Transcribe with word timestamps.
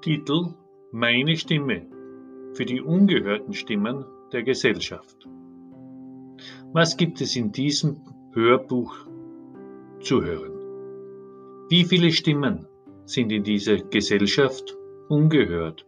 Titel 0.00 0.54
Meine 0.92 1.36
Stimme 1.36 1.84
für 2.54 2.64
die 2.64 2.80
ungehörten 2.80 3.52
Stimmen 3.52 4.04
der 4.32 4.44
Gesellschaft. 4.44 5.28
Was 6.72 6.96
gibt 6.96 7.20
es 7.20 7.34
in 7.34 7.50
diesem 7.50 7.96
Hörbuch 8.32 8.94
zu 9.98 10.22
hören? 10.22 10.52
Wie 11.68 11.82
viele 11.82 12.12
Stimmen 12.12 12.64
sind 13.06 13.32
in 13.32 13.42
dieser 13.42 13.78
Gesellschaft 13.78 14.76
ungehört? 15.08 15.84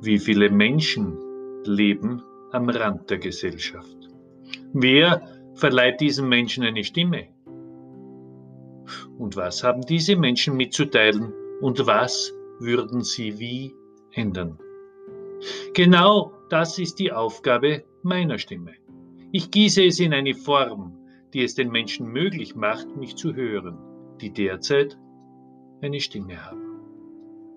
Wie 0.00 0.18
viele 0.18 0.50
Menschen 0.50 1.16
leben 1.64 2.20
am 2.50 2.68
Rand 2.68 3.10
der 3.10 3.18
Gesellschaft? 3.18 3.96
Wer 4.72 5.22
verleiht 5.54 6.00
diesen 6.00 6.28
Menschen 6.28 6.64
eine 6.64 6.82
Stimme? 6.82 7.28
Und 9.18 9.36
was 9.36 9.62
haben 9.62 9.82
diese 9.82 10.16
Menschen 10.16 10.56
mitzuteilen 10.56 11.32
und 11.60 11.86
was 11.86 12.34
würden 12.60 13.02
sie 13.02 13.38
wie 13.38 13.74
ändern? 14.12 14.58
Genau 15.74 16.32
das 16.48 16.78
ist 16.78 16.98
die 16.98 17.12
Aufgabe 17.12 17.84
meiner 18.02 18.38
Stimme. 18.38 18.72
Ich 19.32 19.50
gieße 19.50 19.84
es 19.84 19.98
in 19.98 20.14
eine 20.14 20.34
Form, 20.34 20.96
die 21.32 21.42
es 21.42 21.54
den 21.54 21.70
Menschen 21.70 22.06
möglich 22.06 22.54
macht, 22.54 22.96
mich 22.96 23.16
zu 23.16 23.34
hören, 23.34 23.76
die 24.20 24.32
derzeit 24.32 24.96
eine 25.82 26.00
Stimme 26.00 26.44
haben. 26.44 26.60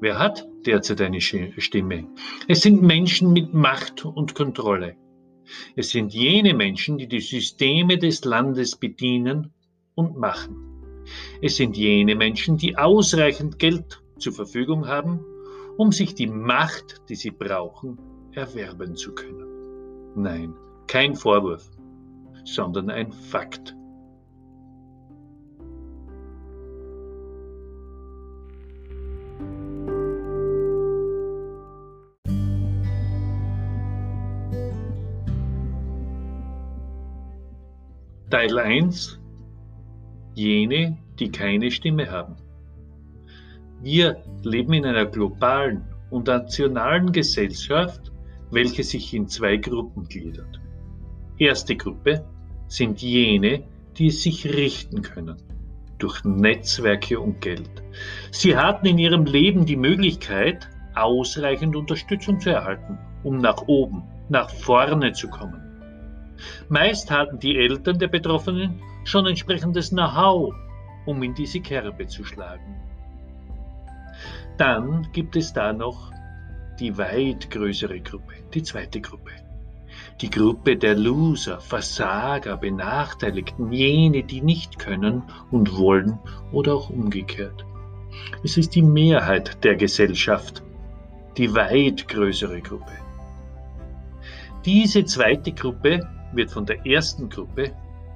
Wer 0.00 0.18
hat 0.18 0.46
derzeit 0.66 1.00
eine 1.00 1.20
Stimme? 1.20 2.08
Es 2.48 2.62
sind 2.62 2.82
Menschen 2.82 3.32
mit 3.32 3.54
Macht 3.54 4.04
und 4.04 4.34
Kontrolle. 4.34 4.96
Es 5.74 5.90
sind 5.90 6.12
jene 6.12 6.54
Menschen, 6.54 6.98
die 6.98 7.06
die 7.06 7.20
Systeme 7.20 7.98
des 7.98 8.24
Landes 8.24 8.76
bedienen 8.76 9.52
und 9.94 10.16
machen. 10.16 10.56
Es 11.40 11.56
sind 11.56 11.76
jene 11.76 12.14
Menschen, 12.14 12.56
die 12.56 12.76
ausreichend 12.76 13.58
Geld 13.58 14.02
zur 14.18 14.32
Verfügung 14.32 14.86
haben, 14.86 15.24
um 15.76 15.92
sich 15.92 16.14
die 16.14 16.26
Macht, 16.26 17.02
die 17.08 17.14
sie 17.14 17.30
brauchen, 17.30 17.98
erwerben 18.32 18.96
zu 18.96 19.14
können. 19.14 19.46
Nein, 20.14 20.54
kein 20.86 21.14
Vorwurf, 21.14 21.70
sondern 22.44 22.90
ein 22.90 23.12
Fakt. 23.12 23.76
Teil 38.30 38.58
1 38.58 39.18
Jene, 40.34 40.98
die 41.18 41.30
keine 41.30 41.70
Stimme 41.70 42.10
haben. 42.10 42.36
Wir 43.82 44.22
leben 44.42 44.72
in 44.72 44.86
einer 44.86 45.06
globalen 45.06 45.84
und 46.10 46.26
nationalen 46.26 47.12
Gesellschaft, 47.12 48.12
welche 48.50 48.82
sich 48.82 49.12
in 49.14 49.28
zwei 49.28 49.56
Gruppen 49.56 50.08
gliedert. 50.08 50.60
Erste 51.38 51.76
Gruppe 51.76 52.24
sind 52.68 53.02
jene, 53.02 53.64
die 53.96 54.08
es 54.08 54.22
sich 54.22 54.46
richten 54.46 55.02
können 55.02 55.36
durch 55.98 56.24
Netzwerke 56.24 57.18
und 57.18 57.40
Geld. 57.40 57.70
Sie 58.30 58.56
hatten 58.56 58.86
in 58.86 58.98
ihrem 58.98 59.24
Leben 59.24 59.64
die 59.64 59.76
Möglichkeit, 59.76 60.68
ausreichend 60.94 61.76
Unterstützung 61.76 62.40
zu 62.40 62.50
erhalten, 62.50 62.98
um 63.22 63.38
nach 63.38 63.62
oben, 63.66 64.02
nach 64.28 64.50
vorne 64.50 65.12
zu 65.12 65.28
kommen. 65.28 65.62
Meist 66.68 67.10
hatten 67.10 67.38
die 67.38 67.56
Eltern 67.56 67.98
der 67.98 68.08
Betroffenen 68.08 68.80
schon 69.04 69.26
entsprechendes 69.26 69.90
Know-how, 69.90 70.54
um 71.06 71.22
in 71.22 71.34
diese 71.34 71.60
Kerbe 71.60 72.06
zu 72.06 72.24
schlagen. 72.24 72.76
Dann 74.58 75.08
gibt 75.12 75.36
es 75.36 75.52
da 75.52 75.72
noch 75.72 76.10
die 76.78 76.96
weit 76.98 77.50
größere 77.50 78.00
Gruppe, 78.00 78.34
die 78.54 78.62
zweite 78.62 79.00
Gruppe. 79.00 79.32
Die 80.20 80.30
Gruppe 80.30 80.76
der 80.76 80.94
Loser, 80.94 81.60
Versager, 81.60 82.56
Benachteiligten, 82.56 83.72
jene, 83.72 84.22
die 84.22 84.40
nicht 84.40 84.78
können 84.78 85.22
und 85.50 85.76
wollen 85.76 86.18
oder 86.52 86.74
auch 86.74 86.90
umgekehrt. 86.90 87.64
Es 88.42 88.56
ist 88.56 88.74
die 88.74 88.82
Mehrheit 88.82 89.62
der 89.64 89.76
Gesellschaft, 89.76 90.62
die 91.36 91.54
weit 91.54 92.08
größere 92.08 92.60
Gruppe. 92.60 92.92
Diese 94.64 95.04
zweite 95.04 95.52
Gruppe 95.52 96.08
wird 96.32 96.50
von 96.50 96.66
der 96.66 96.84
ersten 96.86 97.28
Gruppe 97.28 97.72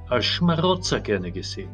als 0.08 0.24
Schmarotzer 0.24 1.00
gerne 1.00 1.30
gesehen. 1.30 1.70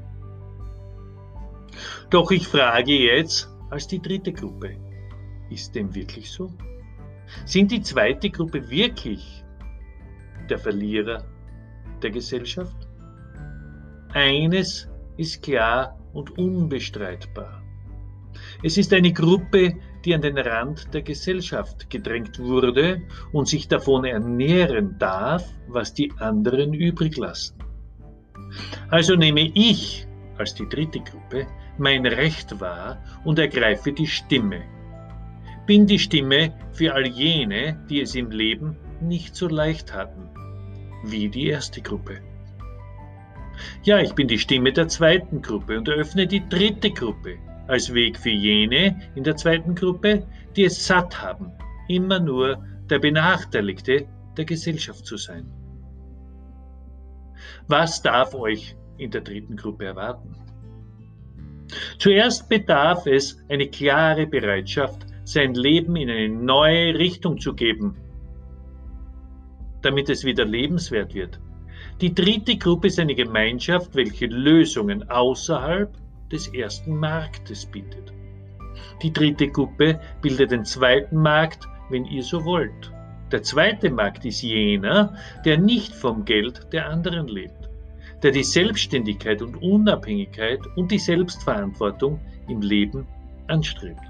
Doch 2.11 2.31
ich 2.31 2.47
frage 2.47 2.93
jetzt 2.93 3.49
als 3.71 3.87
die 3.87 4.01
dritte 4.01 4.33
Gruppe, 4.33 4.77
ist 5.51 5.75
dem 5.75 5.95
wirklich 5.95 6.31
so? 6.31 6.53
Sind 7.45 7.71
die 7.71 7.81
zweite 7.81 8.31
Gruppe 8.31 8.69
wirklich 8.71 9.45
der 10.49 10.59
Verlierer 10.59 11.25
der 12.03 12.11
Gesellschaft? 12.11 12.77
Eines 14.13 14.89
ist 15.17 15.43
klar 15.43 15.99
und 16.13 16.39
unbestreitbar. 16.39 17.63
Es 18.63 18.77
ist 18.77 18.93
eine 18.93 19.13
Gruppe, 19.13 19.75
die 20.05 20.15
an 20.15 20.23
den 20.23 20.39
Rand 20.39 20.93
der 20.95 21.03
Gesellschaft 21.03 21.91
gedrängt 21.91 22.39
wurde 22.39 23.03
und 23.33 23.49
sich 23.49 23.69
davon 23.69 24.05
ernähren 24.05 24.97
darf, 24.99 25.45
was 25.69 25.95
die 25.95 26.13
anderen 26.19 26.73
übrig 26.73 27.17
lassen. 27.17 27.57
Also 28.91 29.17
nehme 29.17 29.51
ich 29.55 30.07
als 30.39 30.55
die 30.55 30.69
dritte 30.69 31.01
Gruppe 31.01 31.47
mein 31.79 32.07
Recht 32.07 32.61
wahr 32.61 33.03
und 33.25 33.39
ergreife 33.39 33.93
die 33.93 34.07
Stimme. 34.07 34.63
Bin 35.67 35.87
die 35.87 35.99
Stimme 35.99 36.53
für 36.73 36.95
all 36.95 37.07
jene, 37.07 37.79
die 37.89 38.01
es 38.01 38.15
im 38.15 38.31
Leben 38.31 38.77
nicht 39.01 39.35
so 39.35 39.49
leicht 39.49 39.93
hatten, 39.93 40.31
wie 41.05 41.29
die 41.29 41.49
erste 41.49 41.81
Gruppe. 41.83 42.21
Ja, 43.83 43.99
ich 43.99 44.15
bin 44.15 44.29
die 44.29 44.39
Stimme 44.39 44.73
der 44.73 44.89
zweiten 44.89 45.43
Gruppe 45.43 45.79
und 45.79 45.89
eröffne 45.89 46.27
die 46.27 46.47
dritte 46.49 46.91
Gruppe, 46.91 47.39
als 47.67 47.93
Weg 47.93 48.19
für 48.19 48.31
jene 48.31 48.97
in 49.15 49.25
der 49.25 49.37
zweiten 49.37 49.75
Gruppe, 49.75 50.27
die 50.55 50.65
es 50.65 50.87
satt 50.87 51.21
haben, 51.21 51.53
immer 51.89 52.21
nur 52.21 52.65
der 52.89 52.99
Benachteiligte 52.99 54.07
der 54.37 54.45
Gesellschaft 54.45 55.05
zu 55.05 55.17
sein. 55.17 55.51
Was 57.67 58.03
darf 58.03 58.35
euch 58.35 58.77
in 58.99 59.11
der 59.11 59.23
dritten 59.23 59.57
Gruppe 59.57 59.87
erwarten? 59.87 60.37
Zuerst 61.99 62.49
bedarf 62.49 63.07
es 63.07 63.43
eine 63.49 63.69
klare 63.69 64.27
Bereitschaft, 64.27 65.07
sein 65.25 65.55
Leben 65.55 65.97
in 65.97 66.09
eine 66.09 66.29
neue 66.29 66.97
Richtung 66.99 67.39
zu 67.41 67.55
geben, 67.55 67.97
damit 69.83 70.09
es 70.09 70.25
wieder 70.25 70.45
lebenswert 70.45 71.15
wird. 71.15 71.41
Die 72.01 72.15
dritte 72.15 72.57
Gruppe 72.57 72.89
ist 72.89 73.01
eine 73.01 73.15
Gemeinschaft, 73.15 73.95
welche 73.95 74.27
Lösungen 74.27 75.09
außerhalb 75.11 75.91
des 76.31 76.49
ersten 76.49 76.97
Marktes 76.97 77.67
bietet. 77.67 78.13
Die 79.03 79.13
dritte 79.13 79.49
Gruppe 79.49 79.99
bildet 80.23 80.51
den 80.51 80.65
zweiten 80.65 81.17
Markt, 81.17 81.67
wenn 81.91 82.05
ihr 82.05 82.23
so 82.23 82.45
wollt. 82.45 82.93
Der 83.33 83.43
zweite 83.43 83.91
Markt 83.91 84.25
ist 84.25 84.43
jener, 84.43 85.17
der 85.45 85.59
nicht 85.59 85.95
vom 85.95 86.25
Geld 86.25 86.73
der 86.73 86.89
anderen 86.89 87.27
lebt, 87.27 87.56
der 88.27 88.33
die 88.33 88.43
Selbstständigkeit 88.43 89.41
und 89.41 89.63
Unabhängigkeit 89.63 90.59
und 90.75 90.91
die 90.91 90.99
Selbstverantwortung 90.99 92.19
im 92.49 92.61
Leben 92.61 93.07
anstrebt. 93.47 94.01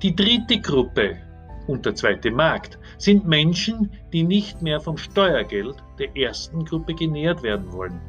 Die 0.00 0.16
dritte 0.16 0.58
Gruppe 0.58 1.18
und 1.66 1.84
der 1.84 1.94
zweite 1.94 2.30
Markt 2.30 2.78
sind 2.96 3.28
Menschen, 3.28 3.90
die 4.14 4.22
nicht 4.22 4.62
mehr 4.62 4.80
vom 4.80 4.96
Steuergeld 4.96 5.74
der 5.98 6.16
ersten 6.16 6.64
Gruppe 6.64 6.94
genährt 6.94 7.42
werden 7.42 7.70
wollen, 7.74 8.00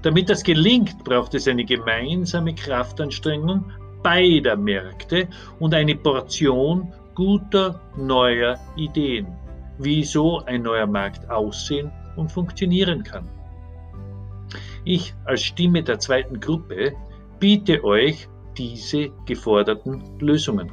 damit 0.00 0.30
das 0.30 0.42
gelingt, 0.42 1.04
braucht 1.04 1.34
es 1.34 1.46
eine 1.46 1.66
gemeinsame 1.66 2.54
Kraftanstrengung 2.54 3.70
beider 4.02 4.56
Märkte 4.56 5.28
und 5.60 5.74
eine 5.74 5.94
Portion 5.94 6.90
guter 7.14 7.82
neuer 7.98 8.58
Ideen, 8.76 9.26
wie 9.76 10.02
so 10.04 10.38
ein 10.46 10.62
neuer 10.62 10.86
Markt 10.86 11.28
aussehen 11.28 11.92
und 12.16 12.32
funktionieren 12.32 13.02
kann. 13.02 13.28
Ich 14.84 15.14
als 15.24 15.42
Stimme 15.42 15.82
der 15.82 15.98
zweiten 15.98 16.40
Gruppe 16.40 16.92
biete 17.40 17.82
euch 17.84 18.28
diese 18.56 19.10
geforderten 19.26 20.02
Lösungen. 20.20 20.70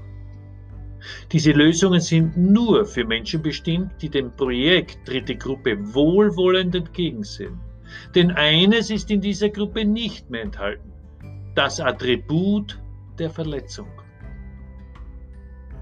Diese 1.32 1.52
Lösungen 1.52 2.00
sind 2.00 2.38
nur 2.38 2.86
für 2.86 3.06
Menschen 3.06 3.42
bestimmt, 3.42 3.92
die 4.02 4.10
dem 4.10 4.36
Projekt 4.36 5.00
dritte 5.08 5.36
Gruppe 5.36 5.78
wohlwollend 5.94 6.76
entgegensehen. 6.76 7.60
Denn 8.14 8.32
eines 8.32 8.90
ist 8.90 9.10
in 9.10 9.22
dieser 9.22 9.50
Gruppe 9.50 9.86
nicht 9.86 10.30
mehr 10.30 10.44
enthalten. 10.44 10.92
Das 11.56 11.80
Attribut 11.80 12.80
der 13.18 13.30
Verletzung. 13.30 13.88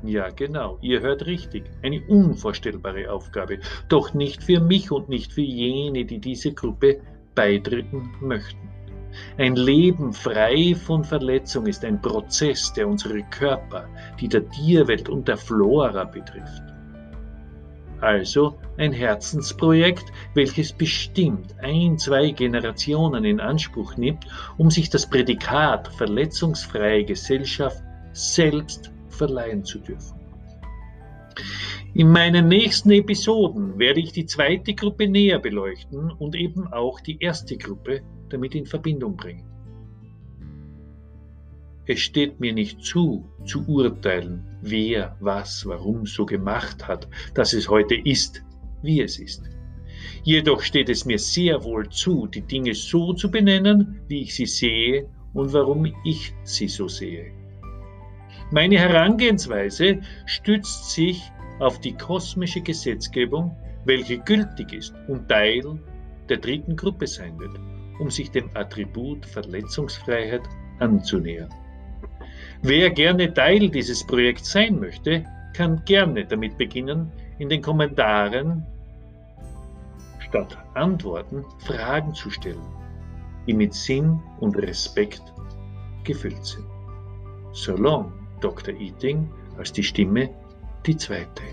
Ja, 0.04 0.30
genau, 0.30 0.78
ihr 0.82 1.02
hört 1.02 1.26
richtig. 1.26 1.66
Eine 1.84 2.02
unvorstellbare 2.08 3.12
Aufgabe. 3.12 3.60
Doch 3.90 4.14
nicht 4.14 4.42
für 4.44 4.62
mich 4.62 4.92
und 4.92 5.10
nicht 5.10 5.34
für 5.34 5.42
jene, 5.42 6.06
die 6.06 6.20
diese 6.20 6.54
Gruppe 6.54 7.02
beitreten 7.40 8.12
möchten. 8.20 8.68
Ein 9.38 9.56
Leben 9.56 10.12
frei 10.12 10.76
von 10.76 11.06
Verletzung 11.06 11.68
ist 11.68 11.86
ein 11.86 12.02
Prozess, 12.02 12.74
der 12.74 12.86
unsere 12.86 13.24
Körper, 13.30 13.88
die 14.20 14.28
der 14.28 14.48
Tierwelt 14.50 15.08
und 15.08 15.26
der 15.30 15.38
Flora 15.38 16.04
betrifft. 16.04 16.64
Also 18.02 18.58
ein 18.78 18.92
Herzensprojekt, 18.92 20.12
welches 20.34 20.74
bestimmt 20.74 21.56
ein, 21.62 21.98
zwei 21.98 22.32
Generationen 22.32 23.24
in 23.24 23.40
Anspruch 23.40 23.96
nimmt, 23.96 24.26
um 24.58 24.70
sich 24.70 24.90
das 24.90 25.10
Prädikat 25.10 25.88
verletzungsfreie 25.96 27.06
Gesellschaft 27.06 27.82
selbst 28.12 28.92
verleihen 29.08 29.64
zu 29.64 29.80
dürfen. 29.80 30.19
In 31.94 32.12
meinen 32.12 32.48
nächsten 32.48 32.92
Episoden 32.92 33.80
werde 33.80 34.00
ich 34.00 34.12
die 34.12 34.26
zweite 34.26 34.74
Gruppe 34.74 35.08
näher 35.08 35.40
beleuchten 35.40 36.12
und 36.12 36.36
eben 36.36 36.68
auch 36.68 37.00
die 37.00 37.18
erste 37.20 37.58
Gruppe 37.58 38.02
damit 38.30 38.56
in 38.56 38.66
Verbindung 38.66 39.18
bringen. 39.18 39.46
Es 41.88 42.02
steht 42.02 42.40
mir 42.40 42.54
nicht 42.54 42.84
zu, 42.84 43.28
zu 43.46 43.68
urteilen, 43.68 44.46
wer 44.62 45.18
was 45.20 45.66
warum 45.66 46.06
so 46.06 46.24
gemacht 46.24 46.88
hat, 46.88 47.08
dass 47.34 47.54
es 47.54 47.68
heute 47.68 47.96
ist, 47.96 48.44
wie 48.84 49.02
es 49.02 49.18
ist. 49.18 49.50
Jedoch 50.24 50.62
steht 50.62 50.90
es 50.90 51.06
mir 51.06 51.18
sehr 51.18 51.64
wohl 51.64 51.90
zu, 51.90 52.28
die 52.28 52.42
Dinge 52.42 52.76
so 52.76 53.14
zu 53.14 53.32
benennen, 53.32 54.02
wie 54.08 54.22
ich 54.22 54.36
sie 54.36 54.46
sehe 54.46 55.10
und 55.34 55.52
warum 55.54 55.92
ich 56.04 56.34
sie 56.44 56.68
so 56.68 56.88
sehe. 56.88 57.39
Meine 58.52 58.80
Herangehensweise 58.80 60.00
stützt 60.26 60.90
sich 60.92 61.32
auf 61.60 61.80
die 61.80 61.94
kosmische 61.94 62.62
Gesetzgebung, 62.62 63.56
welche 63.86 64.18
gültig 64.18 64.74
ist 64.74 64.96
und 65.08 65.30
Teil 65.30 65.80
der 66.30 66.38
dritten 66.38 66.76
Gruppe 66.76 67.06
sein 67.06 67.38
wird, 67.40 67.60
um 68.00 68.10
sich 68.10 68.32
dem 68.32 68.50
Attribut 68.56 69.26
Verletzungsfreiheit 69.26 70.42
anzunähern. 70.80 71.50
Wer 72.64 72.90
gerne 72.90 73.32
Teil 73.34 73.70
dieses 73.70 74.06
Projekts 74.06 74.52
sein 74.52 74.80
möchte, 74.80 75.24
kann 75.54 75.84
gerne 75.86 76.26
damit 76.26 76.58
beginnen, 76.58 77.12
in 77.38 77.50
den 77.50 77.62
Kommentaren 77.62 78.66
statt 80.28 80.58
Antworten 80.74 81.46
Fragen 81.60 82.14
zu 82.16 82.32
stellen, 82.32 82.62
die 83.46 83.54
mit 83.54 83.74
Sinn 83.74 84.20
und 84.40 84.58
Respekt 84.58 85.22
gefüllt 86.04 86.46
sind. 86.46 86.66
So 87.52 87.76
long, 87.76 88.19
Dr. 88.40 88.74
Eating 88.76 89.30
als 89.58 89.72
die 89.72 89.84
Stimme, 89.84 90.30
die 90.86 90.96
zweite. 90.98 91.44